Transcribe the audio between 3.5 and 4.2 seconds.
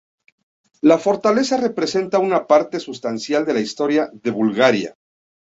la historia